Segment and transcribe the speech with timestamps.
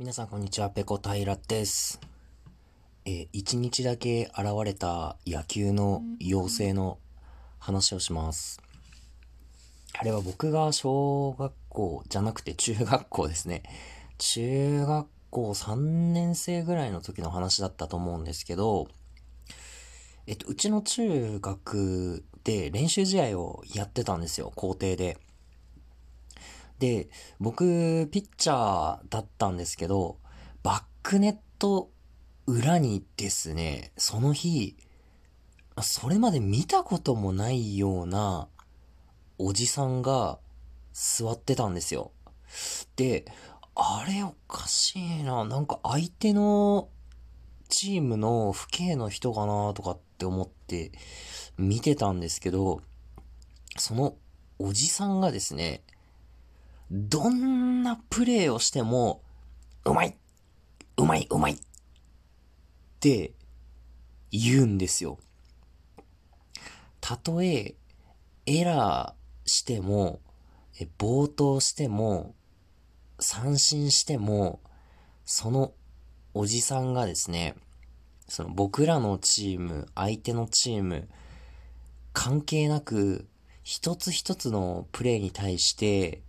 [0.00, 2.00] 皆さんこんにちは、ペコ平です。
[3.04, 6.96] えー、一日だけ現れた野球の妖精の
[7.58, 8.62] 話をします。
[9.92, 13.62] あれは僕が小学校じゃなくて中学校ですね。
[14.16, 18.88] 中学校3年生ぐらいの時の話だったと思うんですけど、
[20.26, 25.18] えっと、うちの中学で練習試合をやってたんですよ、校庭で。
[26.80, 30.16] で、僕、ピッチャーだったんですけど、
[30.62, 31.90] バックネット
[32.46, 34.78] 裏にですね、その日、
[35.82, 38.48] それまで見たこともないような
[39.36, 40.38] おじさんが
[40.94, 42.12] 座ってたんですよ。
[42.96, 43.26] で、
[43.74, 45.44] あれおかしいな。
[45.44, 46.88] なんか相手の
[47.68, 50.92] チームの父兄の人かなとかって思って
[51.58, 52.80] 見てたんですけど、
[53.76, 54.16] その
[54.58, 55.82] おじさんがですね、
[56.90, 59.22] どんなプレーをしても、
[59.84, 60.16] うまい
[60.96, 61.58] うまいうまいっ
[63.00, 63.32] て
[64.30, 65.18] 言うんですよ。
[67.00, 67.74] たとえ
[68.46, 70.20] エラーしても、
[70.80, 72.34] え、暴投しても、
[73.18, 74.60] 三振しても、
[75.24, 75.72] その
[76.34, 77.54] おじさんがですね、
[78.28, 81.08] その僕らのチーム、相手のチーム、
[82.12, 83.28] 関係なく、
[83.62, 86.22] 一つ一つのプレーに対して、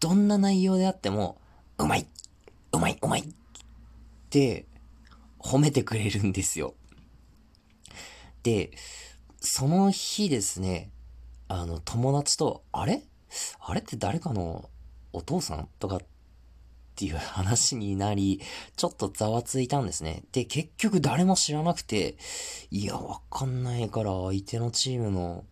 [0.00, 1.40] どんな内容であっても、
[1.78, 2.06] うまい
[2.72, 3.24] うまいうまいっ
[4.30, 4.66] て
[5.38, 6.74] 褒めてくれるんですよ。
[8.42, 8.70] で、
[9.40, 10.90] その日ですね、
[11.48, 13.02] あの、友達と、あれ？
[13.60, 14.68] あれって誰かの
[15.12, 16.00] お父さんとかっ
[16.94, 18.40] ていう話になり、
[18.76, 20.24] ちょっとざわついたんですね。
[20.32, 22.16] で、結局誰も知らなくて、
[22.70, 25.44] いや、わかんないから相手のチームの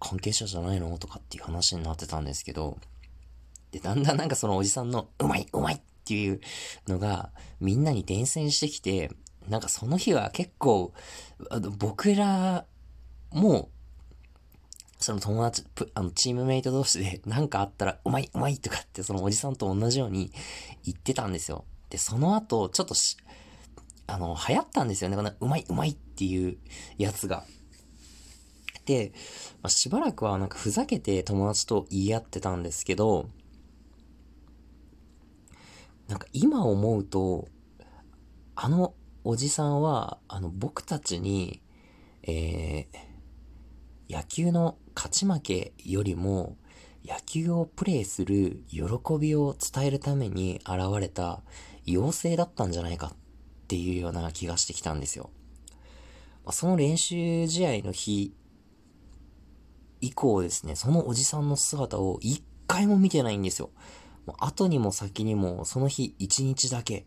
[0.00, 0.96] 関係者じゃないの？
[0.98, 2.78] とかっていう話になってたんですけど、
[3.80, 6.40] だんだんなんかそのおじさんの、うまいうまいっていう
[6.88, 7.30] のが、
[7.60, 9.10] みんなに伝染してきて、
[9.48, 10.92] なんかその日は結構、
[11.50, 12.66] あの僕ら
[13.32, 13.70] も、
[14.98, 15.64] その友達、
[15.94, 20.32] あの、チームメイト同士で何かあったら、うまい、うまいとかって、そのおじさんと同じように
[20.84, 21.66] 言ってたんですよ。
[21.90, 23.18] で、その後、ちょっとし、
[24.06, 25.16] あの、流行ったんですよね。
[25.16, 26.56] この、うまい、うまいっていう
[26.96, 27.44] やつが。
[28.86, 29.12] で、
[29.62, 33.28] まあ、しばらくはなんかふざけて友達と言い合ってたんですけど、
[36.08, 37.48] なんか今思うと、
[38.54, 38.94] あの
[39.24, 41.62] おじさんは、あの僕たちに、
[42.22, 46.56] えー、野球の勝ち負けよりも、
[47.06, 48.82] 野球をプレイする喜
[49.18, 51.42] びを伝えるために現れた
[51.86, 53.16] 妖精だったんじゃないかっ
[53.68, 55.30] ていうような気がしてきたんですよ。
[56.50, 58.34] その練習試合の日
[60.02, 63.70] 以降ですね、そのおじさんの姿を一回も見てないんですよ。
[64.38, 67.06] 後にも先にもその日一日だけ。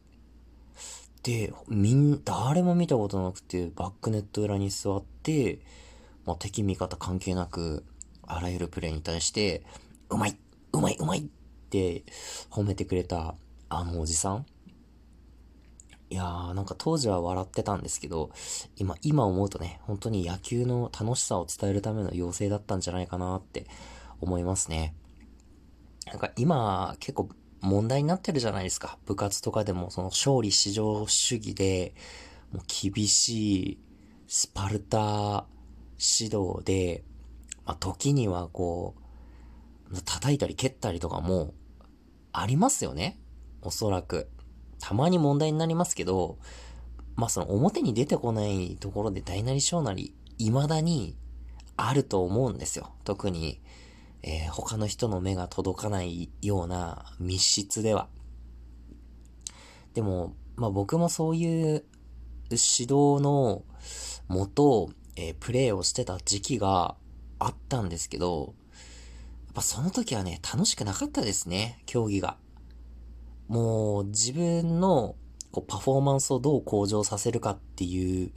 [1.23, 5.59] で、みん、誰も見たことなくて、バックネット裏に座って、
[6.25, 7.83] まあ、敵味方関係なく、
[8.25, 9.63] あらゆるプレイに対して、
[10.09, 10.37] うまい
[10.73, 11.23] うまいうまいっ
[11.69, 12.03] て
[12.49, 13.35] 褒めてくれた
[13.69, 14.45] あのおじさん。
[16.09, 18.31] いやー、なんか当時は笑ってたんですけど、
[18.77, 23.65] 今、今思うとね、本当に野球の楽しさを伝えるための要請だったんじゃないかなって
[24.21, 24.95] 思いますね。
[26.07, 27.29] なんか今結構
[27.61, 28.97] 問題になってるじゃないですか。
[29.05, 31.93] 部活とかでもその勝利至上主義で、
[32.51, 33.79] もう厳しい
[34.27, 35.45] スパルタ
[35.97, 37.03] 指導で、
[37.65, 38.95] まあ、時にはこ
[39.91, 41.53] う、叩いたり蹴ったりとかも
[42.31, 43.19] ありますよね。
[43.61, 44.29] おそらく。
[44.79, 46.37] たまに問題になりますけど、
[47.15, 51.17] まあその表に出てこないところで大なり小なり、未だに
[51.75, 52.91] あると思うんですよ。
[53.03, 53.59] 特に、
[54.23, 58.07] えー、他の人の目が届かないような密室では。
[59.93, 61.83] でも、まあ僕もそういう
[62.49, 63.63] 指導の
[64.27, 66.95] もと、えー、プレイをしてた時期が
[67.39, 68.53] あったんですけど、
[69.45, 72.37] やっぱその時はね、楽しくなかったですね、競技が。
[73.47, 75.15] もう自分の
[75.51, 78.31] こうパフォーマンスをどう向上させるかっていう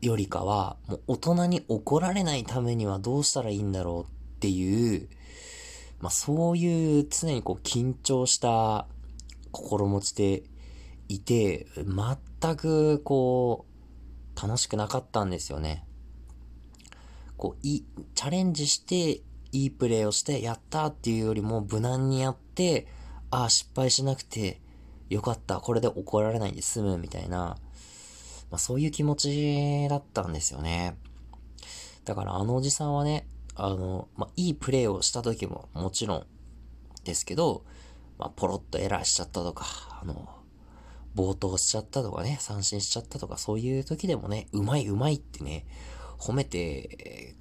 [0.00, 5.06] よりかは、もう大人に怒られないためにはどうしたらいいんだろうっていう、
[6.00, 8.86] まあそういう常にこう緊張した
[9.52, 10.44] 心持ちで
[11.08, 13.66] いて、全くこ
[14.36, 15.84] う、楽しくなかったんですよね。
[17.36, 17.84] こう、い、
[18.14, 19.20] チャレンジして、
[19.52, 22.86] いいプレーをして、やったっていうよりも無難にやって、
[23.30, 24.62] ああ、失敗しなくて
[25.10, 25.60] よかった。
[25.60, 27.58] これで怒られないで済むみたいな、
[28.50, 30.96] まあそういう気持ちだったんですよね。
[32.06, 33.26] だからあのおじさんはね、
[33.62, 36.26] あの、まあ、いいプレーをした時ももちろん
[37.04, 37.64] ですけど、
[38.18, 39.66] まあ、ポロッとエラーしちゃったとか、
[40.00, 40.28] あの、
[41.14, 45.66] 冒頭しちゃったとかね、三振しちゃったとか、そういう時でもね、うまいうまいってね、
[46.18, 47.34] 褒めて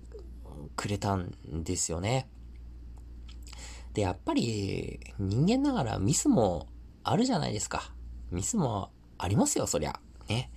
[0.75, 1.33] くれたん
[1.63, 2.29] ですよね。
[3.93, 6.67] で、やっぱり人間ながらミスも
[7.03, 7.91] あるじゃないですか。
[8.31, 9.99] ミスもありますよ、そりゃ。
[10.27, 10.51] ね。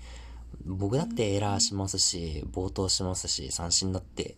[0.64, 4.36] 僕だってエラーしますし、冒頭しますし、三振だって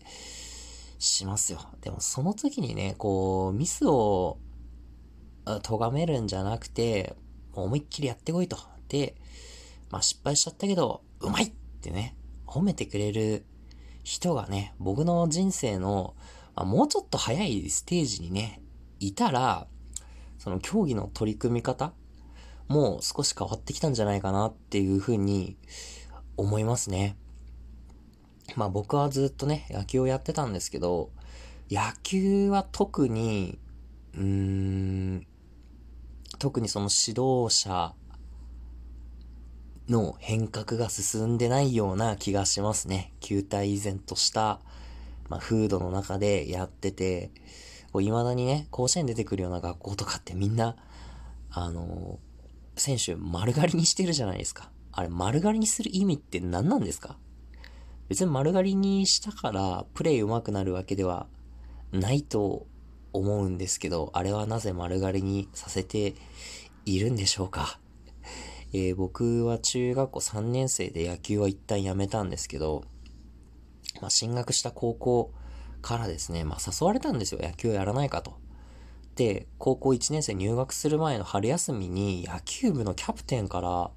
[1.05, 1.59] しますよ。
[1.81, 4.37] でもその時にね、こう、ミスを
[5.63, 7.15] 咎めるんじゃなくて、
[7.53, 8.57] 思いっきりやってこいと。
[8.89, 9.15] で、
[9.89, 12.15] まあ失敗しちゃったけど、うまいってね、
[12.45, 13.45] 褒めてくれる
[14.03, 16.15] 人がね、僕の人生の、
[16.55, 18.61] まあ、もうちょっと早いステージにね、
[18.99, 19.67] いたら、
[20.37, 21.93] その競技の取り組み方
[22.67, 25.57] もう少し変わってきたんじゃないかなっていうふうに
[26.37, 27.15] 思いますね。
[28.55, 31.09] まあ僕はずっとね、野球をやってたんですけど、
[31.69, 33.57] 野球は特に、
[34.13, 35.27] うーん、
[36.37, 37.93] 特にその指導者
[39.89, 43.13] の変革が進んでないような気がしますね。
[43.19, 44.59] 球体依然とした、
[45.29, 47.31] まあ、風土の中でやってて、
[47.91, 50.75] こう未だにね、甲子園出てくるような学校とかってみんな、
[51.49, 54.69] あのー、選手丸刈りにしてるじゃないですか。
[54.91, 57.17] あれ丸刈りにする意味って何なんですか？
[58.07, 61.27] 別に丸刈りにしたからプレイ上手くなるわけでは
[61.91, 62.67] ないと
[63.13, 66.13] 思うんですけど、あれはなぜ丸刈りにさせて
[66.85, 67.79] いるんでしょうか？
[68.73, 72.83] えー、僕は中学校3年生で野球は一旦やめたんですけど、
[74.01, 75.31] まあ、進学した高校
[75.81, 77.41] からですね、まあ、誘われたんですよ。
[77.41, 78.37] 野球やらないかと。
[79.15, 83.91] で、高校1年生入学する前の春休みに野球部のキャプテンから、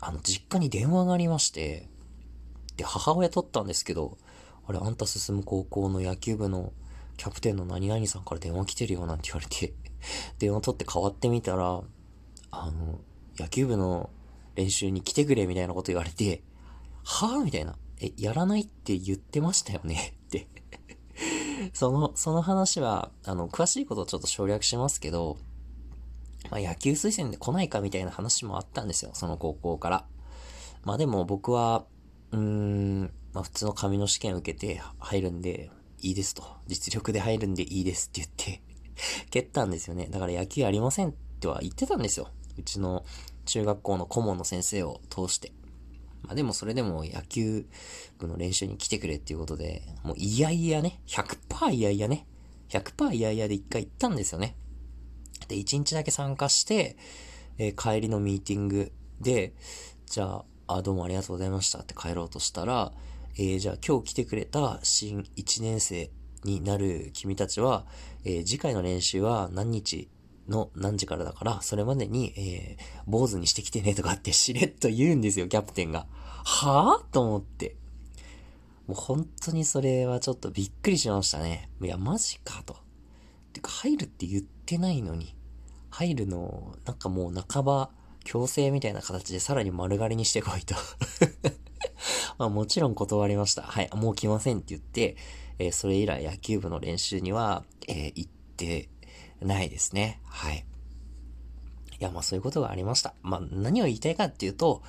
[0.00, 1.88] あの、実家に電話がありまして、
[2.76, 4.18] で、母親取ったんですけど、
[4.66, 6.72] あれ、あんた進む高校の野球部の
[7.16, 9.74] キャプテンの何々さんから電話来てるよなんて言われて
[10.38, 11.82] 電話取って変わってみたら、
[12.50, 13.00] あの、
[13.38, 14.10] 野球部の
[14.54, 16.42] 練習に来てくれみたいなこと言われて、
[17.04, 17.44] はぁ？
[17.44, 17.76] みたいな。
[18.00, 20.14] え、やらないって言ってましたよね？
[20.26, 20.48] って
[21.72, 25.38] その、その話は、あの、詳しいことをちょっと省略しますけど、
[26.50, 30.06] まあ、野球推薦で来ないかみたいな話もあったんですよ、その高校から。
[30.84, 31.84] まあでも僕は、
[32.36, 33.02] うーん、
[33.32, 35.70] まあ普通の紙の試験受けて入るんで、
[36.02, 36.44] いいですと。
[36.66, 38.62] 実力で入るんでいいですって言って
[39.30, 40.06] 蹴ったんですよね。
[40.10, 42.28] だから野球ありませんっては言ってたんですよ。
[42.58, 43.04] うちの
[43.46, 45.52] 中学校の顧問の先生を通して。
[46.22, 47.66] まあでもそれでも野球
[48.18, 52.26] 部の練習に来てくれっていうことで、もういやいやね、100%いやいやね、
[52.68, 54.56] 100%いやいやで一回行ったんですよね。
[55.48, 56.96] で、1日だけ参加して、
[57.58, 59.54] えー、帰りのミーティングで、
[60.06, 62.92] じゃあ、あ、どうもありがとうございましたって帰ろうとしたら、
[63.38, 66.10] えー、じゃあ今日来てくれた新1年生
[66.44, 67.84] になる君たちは、
[68.24, 70.08] えー、次回の練習は何日
[70.48, 76.06] の何時からだから、それまでに、えー、坊主にしてきてねとかって しれっと言うんですよ、キャプテンが。
[76.44, 77.76] はぁと思って。
[78.86, 81.70] もう本当にそれはちょっとびっくりしましたね。
[81.80, 82.76] いや、マジかと。
[83.52, 85.36] てか、入るって言ってないのに、
[85.90, 87.90] 入るの、なんかもう半ば
[88.26, 90.74] 強制みたいな形でさらに丸刈りにしてこいと
[92.38, 93.62] まあもちろん断りました。
[93.62, 95.16] はい、もう来ませんって言って、
[95.58, 98.90] えー、それ以来野球部の練習には、えー、行って
[99.40, 100.20] ないですね。
[100.24, 100.66] はい。
[101.98, 103.14] いや、まあそういうことがありました。
[103.22, 104.82] まあ何を言いたいかっていうと、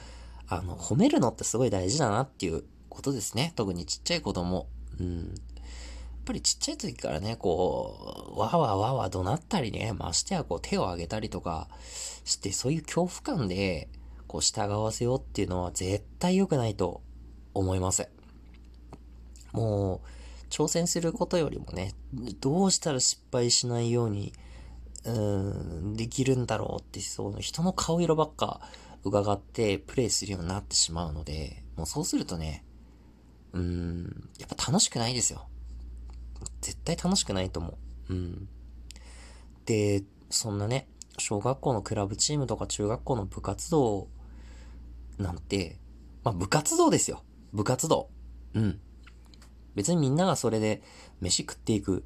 [0.47, 3.53] あの、褒めるのってすごい大事だなっていうことですね。
[3.55, 4.67] 特にちっちゃい子供。
[4.99, 5.35] うん。
[6.27, 11.69] やっぱりちっちゃい時からね、こう、わわわわ怒鳴ったりね、ましてやこう手を挙げたりとか
[12.25, 13.87] して、そういう恐怖感で、
[14.27, 17.01] こう従わせようっていうのは絶対良くないと
[17.53, 18.09] 思います。
[19.53, 21.93] もう、挑戦することよりもね、
[22.41, 24.33] どうしたら失敗しないように、
[25.05, 28.59] うん、できるんだろうって、その人の顔色ばっか
[29.05, 32.65] 伺ってプレイするようになってしまうので、もうそうするとね、
[33.53, 35.47] うん、やっぱ楽しくないですよ。
[36.61, 37.77] 絶対楽しくないと思
[38.09, 38.13] う。
[38.13, 38.49] うん。
[39.65, 40.87] で、そんなね、
[41.17, 44.07] 小学校のクラブチームとか中学校の部活動
[45.17, 45.79] なんて、
[46.23, 47.23] まあ部活動ですよ。
[47.53, 48.09] 部活動。
[48.53, 48.79] うん。
[49.75, 50.81] 別にみんながそれで
[51.21, 52.03] 飯食っていく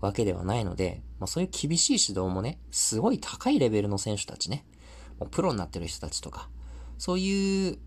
[0.00, 4.64] わけではないので、まあそういう厳しい指導もね、すごい高いレベルの選手たちね、
[5.18, 6.48] もうプロになってる人たちとか、
[6.98, 7.78] そういう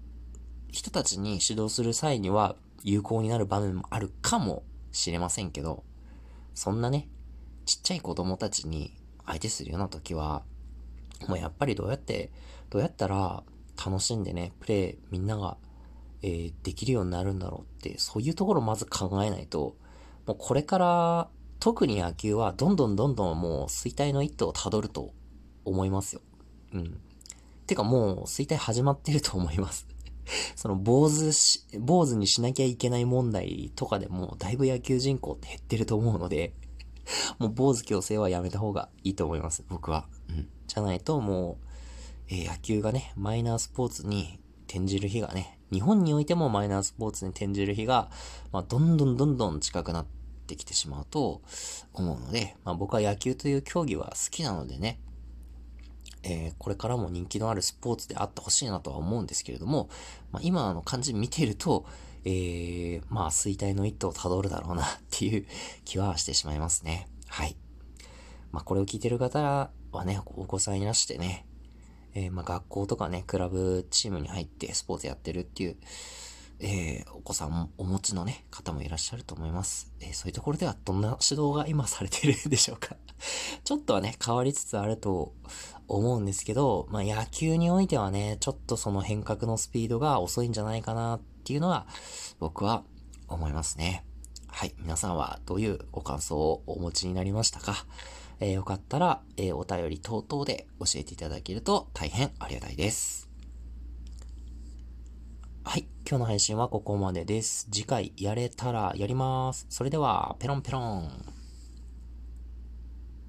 [0.71, 5.83] 人たちに指導する際には有効になる場面もあるかもしれませんけど、
[6.55, 7.07] そんなね、
[7.65, 8.97] ちっちゃい子供たちに
[9.27, 10.43] 相手するような時は、
[11.27, 12.31] もうやっぱりどうやって、
[12.71, 13.43] どうやったら
[13.85, 15.57] 楽しんでね、プレイみんなが
[16.27, 19.75] えー、できるようになるんだろうって、そういうところをまず考えないと、
[20.25, 25.13] もうこれから、特に野球はどんどんどんどんもう衰退の一途をたどると
[25.65, 26.21] 思いますよ。
[26.73, 26.99] うん。
[27.67, 29.87] てかもう、衰退始まってると思います。
[30.55, 36.53] その、坊主し、坊主にしなきゃいけない問題とかでも、だいぶ野球人口って減ってると思うので、
[37.39, 40.07] もう坊主強制はやめた方がいいと思います、僕は。
[40.29, 40.49] うん。
[40.67, 41.65] じゃないと、もう、
[42.29, 48.09] えー、野球がね、マイナースポーツに転じる日がね、日本においてもマイナースポーツに転じる日が、
[48.51, 50.05] まあ、どんどんどんどん近くなっ
[50.47, 51.41] てきてしまうと
[51.93, 54.99] 思うので、まあ、僕は野球という競技は好きなのでね、
[56.27, 59.89] えー、これからも人気のあるスポーツであってほしいなとは思うんですけれども、
[60.31, 61.85] まあ、今の感じ見てると、
[62.25, 65.45] えー、まあ、衰退の一途をたどるだろうなっていう
[65.85, 67.07] 気はしてしまいますね。
[67.27, 67.55] はい。
[68.51, 71.45] まあ、これを聞いてる方はね、お子さんいらしてね、
[72.15, 75.77] えー、まあ、学校とかね、クラブチームに入ってスポーツやってるっていう、
[76.59, 79.91] えー、お子さんもお持ちのね、方もいらっしゃると思います。
[79.99, 82.95] えー、そういうところではどんな指導が今されてるんでしょうか
[83.63, 85.33] ちょっとはね、変わりつつあると
[85.87, 91.87] 思うんですけど、まあ、野球においてはね、ちょっとその変革のスピードが遅いんじゃないかなっていうのは、
[92.39, 92.83] 僕は
[93.27, 94.05] 思いますね。
[94.47, 94.73] はい。
[94.79, 97.85] 皆さんはどういうご感想をお持ちになりましたか？
[98.39, 103.29] えー、よかったら、えー、お便り等々で教えていただけると大変ありがたいです。
[105.63, 105.87] はい。
[106.07, 107.67] 今日の配信はここまでです。
[107.71, 109.65] 次回やれたらやります。
[109.69, 111.34] それでは、ペロンペロン。